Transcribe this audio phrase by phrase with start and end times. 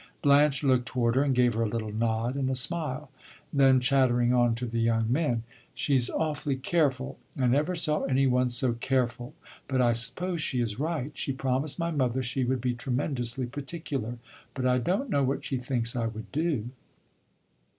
[0.23, 3.11] Blanche looked toward her and gave her a little nod and a smile.
[3.53, 5.43] Then chattering on to the young men
[5.75, 7.19] "She 's awfully careful.
[7.37, 9.35] I never saw any one so careful.
[9.67, 11.11] But I suppose she is right.
[11.13, 14.17] She promised my mother she would be tremendously particular;
[14.55, 16.71] but I don't know what she thinks I would do."